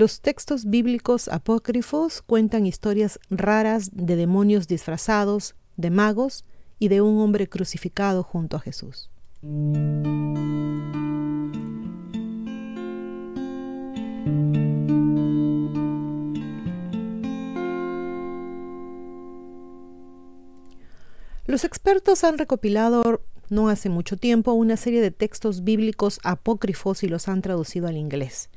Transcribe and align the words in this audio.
Los 0.00 0.22
textos 0.22 0.64
bíblicos 0.64 1.28
apócrifos 1.28 2.22
cuentan 2.22 2.64
historias 2.64 3.20
raras 3.28 3.90
de 3.92 4.16
demonios 4.16 4.66
disfrazados, 4.66 5.56
de 5.76 5.90
magos 5.90 6.46
y 6.78 6.88
de 6.88 7.02
un 7.02 7.20
hombre 7.20 7.50
crucificado 7.50 8.22
junto 8.22 8.56
a 8.56 8.60
Jesús. 8.60 9.10
Los 21.44 21.64
expertos 21.64 22.24
han 22.24 22.38
recopilado 22.38 23.20
no 23.50 23.68
hace 23.68 23.90
mucho 23.90 24.16
tiempo 24.16 24.54
una 24.54 24.78
serie 24.78 25.02
de 25.02 25.10
textos 25.10 25.62
bíblicos 25.62 26.20
apócrifos 26.24 27.02
y 27.02 27.08
los 27.08 27.28
han 27.28 27.42
traducido 27.42 27.86
al 27.86 27.98
inglés. 27.98 28.48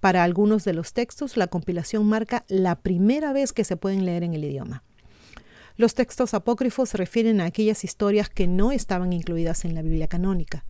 Para 0.00 0.24
algunos 0.24 0.64
de 0.64 0.72
los 0.72 0.94
textos, 0.94 1.36
la 1.36 1.46
compilación 1.46 2.06
marca 2.06 2.44
la 2.48 2.80
primera 2.80 3.32
vez 3.34 3.52
que 3.52 3.64
se 3.64 3.76
pueden 3.76 4.06
leer 4.06 4.22
en 4.24 4.34
el 4.34 4.44
idioma. 4.44 4.82
Los 5.76 5.94
textos 5.94 6.34
apócrifos 6.34 6.94
refieren 6.94 7.40
a 7.40 7.44
aquellas 7.44 7.84
historias 7.84 8.28
que 8.28 8.46
no 8.46 8.72
estaban 8.72 9.12
incluidas 9.12 9.64
en 9.64 9.74
la 9.74 9.82
Biblia 9.82 10.08
canónica. 10.08 10.64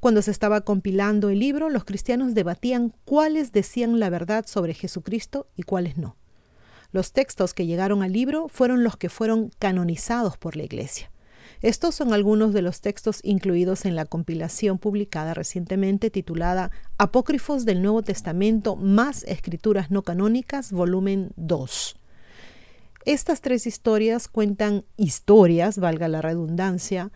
Cuando 0.00 0.20
se 0.20 0.30
estaba 0.30 0.60
compilando 0.60 1.30
el 1.30 1.38
libro, 1.38 1.70
los 1.70 1.84
cristianos 1.84 2.34
debatían 2.34 2.92
cuáles 3.04 3.52
decían 3.52 3.98
la 3.98 4.10
verdad 4.10 4.44
sobre 4.46 4.74
Jesucristo 4.74 5.48
y 5.56 5.62
cuáles 5.62 5.96
no. 5.96 6.16
Los 6.92 7.12
textos 7.12 7.54
que 7.54 7.66
llegaron 7.66 8.02
al 8.02 8.12
libro 8.12 8.48
fueron 8.48 8.84
los 8.84 8.96
que 8.96 9.08
fueron 9.08 9.50
canonizados 9.58 10.36
por 10.36 10.54
la 10.56 10.64
Iglesia. 10.64 11.10
Estos 11.62 11.94
son 11.94 12.12
algunos 12.12 12.52
de 12.52 12.62
los 12.62 12.80
textos 12.80 13.20
incluidos 13.22 13.84
en 13.84 13.96
la 13.96 14.04
compilación 14.04 14.78
publicada 14.78 15.34
recientemente 15.34 16.10
titulada 16.10 16.70
Apócrifos 16.98 17.64
del 17.64 17.82
Nuevo 17.82 18.02
Testamento 18.02 18.76
más 18.76 19.24
escrituras 19.24 19.90
no 19.90 20.02
canónicas, 20.02 20.72
volumen 20.72 21.30
2. 21.36 21.96
Estas 23.06 23.40
tres 23.40 23.66
historias 23.66 24.28
cuentan 24.28 24.84
historias, 24.96 25.78
valga 25.78 26.08
la 26.08 26.22
redundancia, 26.22 27.12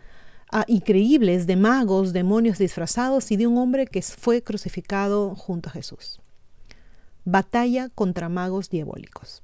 increíbles 0.66 1.46
de 1.46 1.56
magos, 1.56 2.12
demonios 2.12 2.58
disfrazados 2.58 3.30
y 3.30 3.36
de 3.36 3.46
un 3.46 3.58
hombre 3.58 3.86
que 3.86 4.02
fue 4.02 4.42
crucificado 4.42 5.34
junto 5.34 5.68
a 5.68 5.72
Jesús. 5.72 6.20
Batalla 7.24 7.88
contra 7.88 8.28
magos 8.28 8.70
diabólicos. 8.70 9.42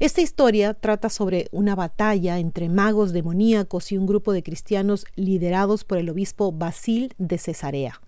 Esta 0.00 0.22
historia 0.22 0.72
trata 0.72 1.10
sobre 1.10 1.48
una 1.52 1.74
batalla 1.74 2.38
entre 2.38 2.70
magos 2.70 3.12
demoníacos 3.12 3.92
y 3.92 3.98
un 3.98 4.06
grupo 4.06 4.32
de 4.32 4.42
cristianos 4.42 5.04
liderados 5.14 5.84
por 5.84 5.98
el 5.98 6.08
obispo 6.08 6.52
Basil 6.52 7.12
de 7.18 7.36
Cesarea. 7.36 8.00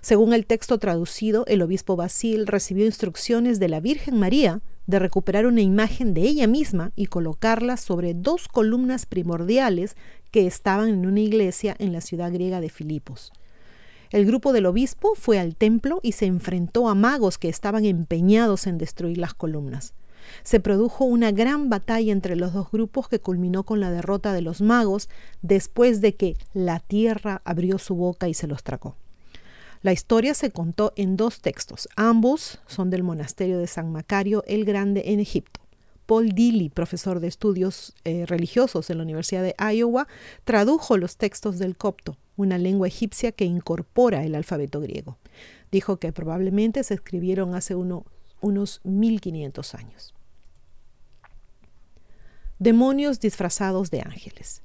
Según 0.00 0.32
el 0.32 0.44
texto 0.44 0.76
traducido, 0.78 1.44
el 1.46 1.62
obispo 1.62 1.94
Basil 1.94 2.48
recibió 2.48 2.84
instrucciones 2.84 3.60
de 3.60 3.68
la 3.68 3.78
Virgen 3.78 4.18
María 4.18 4.60
de 4.88 4.98
recuperar 4.98 5.46
una 5.46 5.60
imagen 5.60 6.14
de 6.14 6.22
ella 6.22 6.48
misma 6.48 6.90
y 6.96 7.06
colocarla 7.06 7.76
sobre 7.76 8.14
dos 8.14 8.48
columnas 8.48 9.06
primordiales 9.06 9.96
que 10.32 10.48
estaban 10.48 10.88
en 10.88 11.06
una 11.06 11.20
iglesia 11.20 11.76
en 11.78 11.92
la 11.92 12.00
ciudad 12.00 12.32
griega 12.32 12.60
de 12.60 12.70
Filipos. 12.70 13.32
El 14.10 14.26
grupo 14.26 14.52
del 14.52 14.66
obispo 14.66 15.14
fue 15.14 15.38
al 15.38 15.54
templo 15.54 16.00
y 16.02 16.10
se 16.10 16.26
enfrentó 16.26 16.88
a 16.88 16.96
magos 16.96 17.38
que 17.38 17.48
estaban 17.48 17.84
empeñados 17.84 18.66
en 18.66 18.78
destruir 18.78 19.18
las 19.18 19.34
columnas 19.34 19.94
se 20.42 20.60
produjo 20.60 21.04
una 21.04 21.30
gran 21.32 21.68
batalla 21.68 22.12
entre 22.12 22.36
los 22.36 22.52
dos 22.52 22.70
grupos 22.70 23.08
que 23.08 23.20
culminó 23.20 23.64
con 23.64 23.80
la 23.80 23.90
derrota 23.90 24.32
de 24.32 24.42
los 24.42 24.60
magos 24.60 25.08
después 25.42 26.00
de 26.00 26.14
que 26.14 26.36
la 26.54 26.80
tierra 26.80 27.42
abrió 27.44 27.78
su 27.78 27.94
boca 27.94 28.28
y 28.28 28.34
se 28.34 28.46
los 28.46 28.62
tragó. 28.62 28.96
La 29.82 29.92
historia 29.92 30.34
se 30.34 30.50
contó 30.50 30.92
en 30.96 31.16
dos 31.16 31.40
textos. 31.40 31.88
Ambos 31.94 32.60
son 32.66 32.90
del 32.90 33.04
monasterio 33.04 33.58
de 33.58 33.68
San 33.68 33.92
Macario 33.92 34.42
el 34.46 34.64
Grande 34.64 35.04
en 35.06 35.20
Egipto. 35.20 35.60
Paul 36.08 36.30
Dilly, 36.30 36.70
profesor 36.70 37.20
de 37.20 37.28
estudios 37.28 37.94
eh, 38.04 38.24
religiosos 38.26 38.88
en 38.88 38.96
la 38.96 39.04
Universidad 39.04 39.42
de 39.42 39.54
Iowa, 39.58 40.08
tradujo 40.44 40.96
los 40.96 41.18
textos 41.18 41.58
del 41.58 41.76
copto, 41.76 42.16
una 42.36 42.56
lengua 42.56 42.88
egipcia 42.88 43.30
que 43.30 43.44
incorpora 43.44 44.24
el 44.24 44.34
alfabeto 44.34 44.80
griego. 44.80 45.18
Dijo 45.70 45.98
que 45.98 46.12
probablemente 46.12 46.82
se 46.82 46.94
escribieron 46.94 47.54
hace 47.54 47.74
uno, 47.74 48.06
unos 48.40 48.80
1500 48.84 49.74
años. 49.74 50.14
Demonios 52.58 53.20
disfrazados 53.20 53.92
de 53.92 54.00
ángeles. 54.00 54.62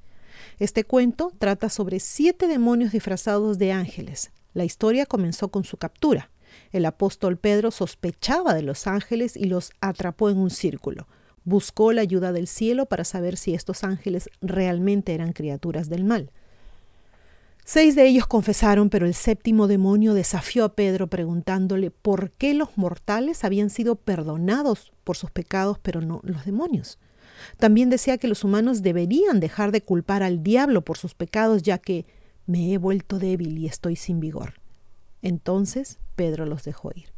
Este 0.58 0.82
cuento 0.82 1.32
trata 1.38 1.68
sobre 1.68 2.00
siete 2.00 2.48
demonios 2.48 2.90
disfrazados 2.90 3.56
de 3.56 3.70
ángeles. 3.70 4.32
La 4.52 4.64
historia 4.64 5.06
comenzó 5.06 5.48
con 5.48 5.62
su 5.62 5.76
captura. 5.76 6.28
El 6.72 6.86
apóstol 6.86 7.36
Pedro 7.36 7.70
sospechaba 7.70 8.52
de 8.54 8.62
los 8.62 8.88
ángeles 8.88 9.36
y 9.36 9.44
los 9.44 9.70
atrapó 9.80 10.28
en 10.28 10.38
un 10.38 10.50
círculo. 10.50 11.06
Buscó 11.44 11.92
la 11.92 12.00
ayuda 12.00 12.32
del 12.32 12.48
cielo 12.48 12.86
para 12.86 13.04
saber 13.04 13.36
si 13.36 13.54
estos 13.54 13.84
ángeles 13.84 14.28
realmente 14.40 15.14
eran 15.14 15.32
criaturas 15.32 15.88
del 15.88 16.02
mal. 16.02 16.30
Seis 17.64 17.94
de 17.94 18.06
ellos 18.08 18.26
confesaron, 18.26 18.90
pero 18.90 19.06
el 19.06 19.14
séptimo 19.14 19.68
demonio 19.68 20.14
desafió 20.14 20.64
a 20.64 20.74
Pedro 20.74 21.06
preguntándole 21.06 21.92
por 21.92 22.32
qué 22.32 22.54
los 22.54 22.76
mortales 22.76 23.44
habían 23.44 23.70
sido 23.70 23.94
perdonados 23.94 24.92
por 25.04 25.16
sus 25.16 25.30
pecados, 25.30 25.78
pero 25.78 26.00
no 26.00 26.20
los 26.24 26.44
demonios. 26.44 26.98
También 27.58 27.90
decía 27.90 28.18
que 28.18 28.28
los 28.28 28.44
humanos 28.44 28.82
deberían 28.82 29.40
dejar 29.40 29.72
de 29.72 29.82
culpar 29.82 30.22
al 30.22 30.42
diablo 30.42 30.82
por 30.82 30.98
sus 30.98 31.14
pecados, 31.14 31.62
ya 31.62 31.78
que 31.78 32.06
me 32.46 32.72
he 32.72 32.78
vuelto 32.78 33.18
débil 33.18 33.58
y 33.58 33.66
estoy 33.66 33.96
sin 33.96 34.20
vigor. 34.20 34.54
Entonces 35.22 35.98
Pedro 36.16 36.46
los 36.46 36.64
dejó 36.64 36.90
ir. 36.94 37.14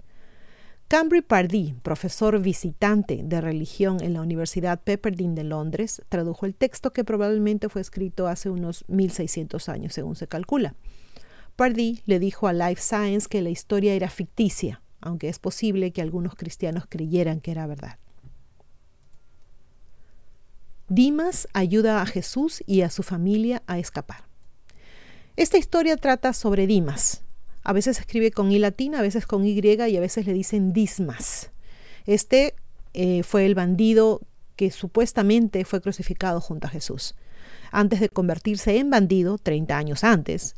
Cambry 0.88 1.21
Pardee, 1.21 1.75
profesor 1.82 2.41
visitante 2.41 3.21
de 3.25 3.41
religión 3.41 4.00
en 4.00 4.12
la 4.12 4.21
Universidad 4.21 4.81
Pepperdine 4.81 5.34
de 5.34 5.43
Londres, 5.43 6.00
tradujo 6.09 6.47
el 6.47 6.55
texto 6.55 6.93
que 6.93 7.03
probablemente 7.03 7.69
fue 7.69 7.81
escrito 7.81 8.28
hace 8.28 8.50
unos 8.50 8.84
1600 8.87 9.69
años, 9.69 9.94
según 9.94 10.15
se 10.15 10.28
calcula. 10.28 10.76
Pardee 11.56 12.03
le 12.06 12.21
dijo 12.21 12.47
a 12.47 12.53
Life 12.53 12.81
Science 12.81 13.26
que 13.28 13.43
la 13.43 13.50
historia 13.50 13.94
era 13.94 14.09
ficticia, 14.09 14.81
aunque 15.00 15.28
es 15.28 15.41
posible 15.41 15.91
que 15.91 16.03
algunos 16.03 16.37
cristianos 16.37 16.84
creyeran 16.88 17.41
que 17.41 17.50
era 17.50 17.66
verdad. 17.66 17.99
Dimas 20.96 21.46
ayuda 21.52 22.00
a 22.00 22.06
Jesús 22.06 22.64
y 22.66 22.80
a 22.80 22.88
su 22.88 23.02
familia 23.02 23.62
a 23.66 23.78
escapar. 23.78 24.24
Esta 25.36 25.58
historia 25.58 25.98
trata 25.98 26.32
sobre 26.32 26.66
Dimas. 26.66 27.22
A 27.62 27.74
veces 27.74 27.98
escribe 27.98 28.30
con 28.30 28.50
I 28.50 28.58
latina, 28.58 29.00
a 29.00 29.02
veces 29.02 29.26
con 29.26 29.44
Y 29.44 29.60
y 29.60 29.96
a 29.98 30.00
veces 30.00 30.26
le 30.26 30.32
dicen 30.32 30.72
Dismas. 30.72 31.50
Este 32.06 32.54
eh, 32.94 33.22
fue 33.24 33.44
el 33.44 33.54
bandido 33.54 34.22
que 34.56 34.70
supuestamente 34.70 35.66
fue 35.66 35.82
crucificado 35.82 36.40
junto 36.40 36.66
a 36.66 36.70
Jesús. 36.70 37.14
Antes 37.70 38.00
de 38.00 38.08
convertirse 38.08 38.78
en 38.78 38.88
bandido, 38.88 39.36
30 39.36 39.76
años 39.76 40.02
antes, 40.02 40.56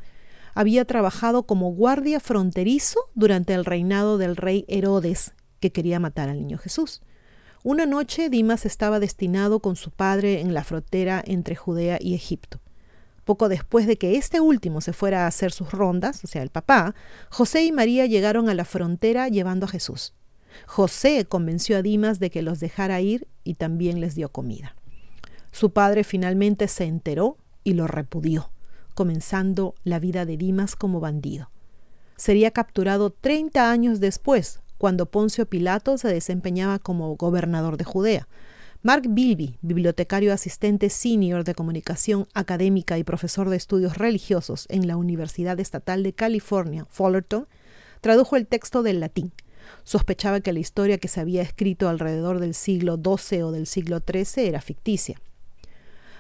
había 0.55 0.85
trabajado 0.85 1.47
como 1.47 1.73
guardia 1.73 2.21
fronterizo 2.21 3.11
durante 3.17 3.55
el 3.55 3.65
reinado 3.65 4.19
del 4.19 4.37
rey 4.37 4.65
Herodes, 4.69 5.33
que 5.59 5.73
quería 5.73 5.99
matar 5.99 6.29
al 6.29 6.39
niño 6.39 6.59
Jesús. 6.59 7.03
Una 7.65 7.87
noche 7.87 8.31
Dimas 8.31 8.65
estaba 8.67 9.01
destinado 9.01 9.59
con 9.59 9.75
su 9.75 9.91
padre 9.91 10.41
en 10.41 10.55
la 10.55 10.63
frontera 10.63 11.23
entre 11.27 11.57
Judea 11.57 11.99
y 12.01 12.15
Egipto. 12.15 12.61
Poco 13.25 13.49
después 13.49 13.87
de 13.87 13.99
que 13.99 14.17
este 14.17 14.41
último 14.41 14.81
se 14.81 14.93
fuera 14.93 15.25
a 15.25 15.27
hacer 15.27 15.51
sus 15.51 15.73
rondas, 15.73 16.23
o 16.23 16.29
sea, 16.29 16.43
el 16.43 16.51
papá, 16.51 16.95
José 17.31 17.65
y 17.65 17.73
María 17.73 18.07
llegaron 18.07 18.49
a 18.49 18.55
la 18.55 18.65
frontera 18.65 19.29
llevando 19.29 19.67
a 19.67 19.69
Jesús. 19.69 20.15
José 20.67 21.25
convenció 21.25 21.77
a 21.77 21.83
Dimas 21.83 22.21
de 22.21 22.31
que 22.31 22.43
los 22.43 22.61
dejara 22.61 23.01
ir 23.01 23.27
y 23.43 23.55
también 23.55 24.01
les 24.01 24.15
dio 24.15 24.31
comida. 24.31 24.77
Su 25.51 25.73
padre 25.73 26.05
finalmente 26.05 26.69
se 26.69 26.85
enteró 26.85 27.39
y 27.65 27.75
lo 27.75 27.89
repudió, 27.89 28.51
comenzando 28.95 29.75
la 29.83 29.99
vida 29.99 30.25
de 30.27 30.37
Dimas 30.37 30.77
como 30.77 31.01
bandido. 31.01 31.51
Sería 32.17 32.53
capturado 32.53 33.11
30 33.11 33.71
años 33.71 34.01
después, 34.01 34.61
cuando 34.79 35.07
Poncio 35.07 35.47
Pilato 35.47 35.99
se 35.99 36.09
desempeñaba 36.09 36.79
como 36.79 37.15
gobernador 37.17 37.77
de 37.77 37.85
Judea. 37.85 38.29
Mark 38.83 39.03
Bilby, 39.09 39.59
bibliotecario 39.61 40.33
asistente 40.33 40.89
senior 40.89 41.43
de 41.43 41.55
comunicación 41.55 42.29
académica 42.33 42.97
y 42.97 43.03
profesor 43.03 43.51
de 43.51 43.57
estudios 43.57 43.99
religiosos 43.99 44.67
en 44.69 44.87
la 44.87 44.97
Universidad 44.97 45.59
Estatal 45.59 46.05
de 46.05 46.13
California, 46.13 46.87
Fullerton, 46.89 47.49
tradujo 48.01 48.37
el 48.37 48.47
texto 48.47 48.85
del 48.85 49.01
latín. 49.01 49.33
Sospechaba 49.83 50.41
que 50.41 50.53
la 50.53 50.61
historia 50.61 50.99
que 50.99 51.09
se 51.09 51.21
había 51.21 51.43
escrito 51.43 51.89
alrededor 51.89 52.39
del 52.39 52.55
siglo 52.55 52.97
XII 52.97 53.43
o 53.43 53.51
del 53.51 53.67
siglo 53.67 53.99
XIII 53.99 54.47
era 54.47 54.61
ficticia. 54.61 55.21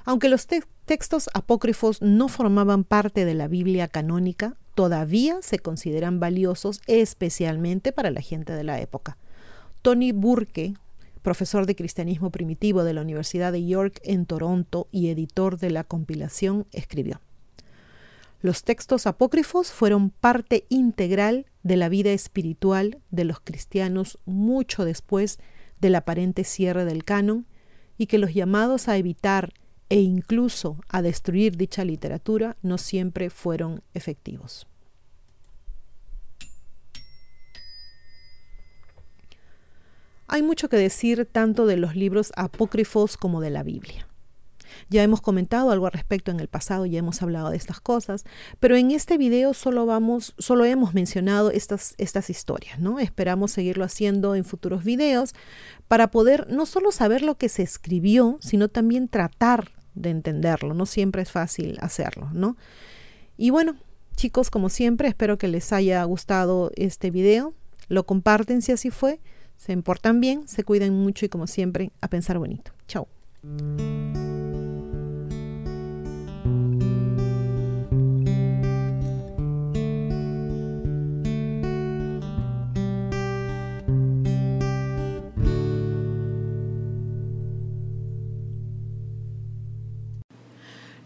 Aunque 0.05 0.29
los 0.29 0.49
textos 0.85 1.31
apócrifos 1.35 2.03
no 2.03 2.29
formaban 2.29 2.83
parte 2.83 3.25
de 3.25 3.35
la 3.35 3.47
Biblia 3.47 3.87
canónica, 3.87 4.57
todavía 4.79 5.39
se 5.43 5.59
consideran 5.59 6.21
valiosos 6.21 6.81
especialmente 6.87 7.91
para 7.91 8.13
la 8.13 8.21
gente 8.21 8.53
de 8.53 8.63
la 8.63 8.81
época. 8.81 9.19
Tony 9.83 10.13
Burke, 10.13 10.75
profesor 11.21 11.67
de 11.67 11.75
cristianismo 11.75 12.31
primitivo 12.31 12.85
de 12.85 12.95
la 12.95 13.03
Universidad 13.03 13.51
de 13.51 13.67
York 13.67 13.99
en 14.05 14.25
Toronto 14.25 14.87
y 14.93 15.09
editor 15.09 15.59
de 15.59 15.71
la 15.73 15.83
compilación, 15.83 16.65
escribió. 16.71 17.21
Los 18.41 18.63
textos 18.63 19.09
apócrifos 19.09 19.73
fueron 19.73 20.11
parte 20.11 20.65
integral 20.69 21.47
de 21.65 21.77
la 21.77 21.89
vida 21.89 22.13
espiritual 22.13 22.99
de 23.11 23.25
los 23.25 23.41
cristianos 23.41 24.21
mucho 24.27 24.85
después 24.85 25.41
del 25.81 25.97
aparente 25.97 26.45
cierre 26.45 26.85
del 26.85 27.03
canon 27.03 27.47
y 27.97 28.07
que 28.07 28.19
los 28.19 28.33
llamados 28.33 28.87
a 28.87 28.97
evitar 28.97 29.53
e 29.89 30.01
incluso 30.01 30.79
a 30.89 31.03
destruir 31.03 31.57
dicha 31.57 31.85
literatura 31.85 32.57
no 32.63 32.79
siempre 32.79 33.31
fueron 33.31 33.83
efectivos. 33.95 34.67
Hay 40.31 40.43
mucho 40.43 40.69
que 40.69 40.77
decir 40.77 41.27
tanto 41.31 41.65
de 41.65 41.79
los 41.79 41.97
libros 41.97 42.33
apócrifos 42.37 43.17
como 43.17 43.41
de 43.41 43.49
la 43.49 43.63
Biblia. 43.63 44.07
Ya 44.91 45.03
hemos 45.03 45.23
comentado 45.23 45.71
algo 45.71 45.87
al 45.87 45.93
respecto 45.93 46.31
en 46.31 46.39
el 46.39 46.49
pasado, 46.49 46.85
ya 46.85 46.99
hemos 46.99 47.23
hablado 47.23 47.51
de 47.51 47.57
estas 47.57 47.81
cosas, 47.81 48.25
pero 48.61 48.77
en 48.77 48.91
este 48.91 49.17
video 49.17 49.55
solo 49.55 49.87
vamos, 49.87 50.35
solo 50.39 50.67
hemos 50.67 50.93
mencionado 50.93 51.51
estas, 51.51 51.95
estas 51.97 52.29
historias, 52.29 52.79
¿no? 52.79 52.99
Esperamos 52.99 53.53
seguirlo 53.53 53.85
haciendo 53.85 54.35
en 54.35 54.45
futuros 54.45 54.85
videos 54.85 55.35
para 55.89 56.11
poder 56.11 56.47
no 56.51 56.67
solo 56.67 56.93
saber 56.93 57.23
lo 57.23 57.37
que 57.37 57.49
se 57.49 57.63
escribió, 57.63 58.39
sino 58.41 58.69
también 58.69 59.09
tratar 59.09 59.78
de 60.01 60.11
entenderlo. 60.11 60.75
No 60.75 60.87
siempre 60.87 61.23
es 61.23 61.31
fácil 61.31 61.79
hacerlo, 61.81 62.31
¿no? 62.33 62.57
Y 63.37 63.51
bueno, 63.51 63.77
chicos, 64.17 64.51
como 64.51 64.69
siempre, 64.69 65.09
espero 65.09 65.39
que 65.39 65.49
les 65.49 65.73
haya 65.73 66.03
gustado 66.05 66.73
este 66.77 67.11
video. 67.11 67.55
Lo 67.89 68.05
comparten 68.05 68.63
si 68.63 68.73
así 68.73 68.91
fue. 68.91 69.21
Se 69.57 69.73
importan 69.73 70.21
bien, 70.21 70.47
se 70.47 70.65
cuiden 70.65 70.95
mucho 70.95 71.27
y 71.27 71.29
como 71.29 71.47
siempre, 71.47 71.91
a 72.01 72.09
pensar 72.09 72.39
bonito. 72.39 72.73
Chao. 72.87 73.09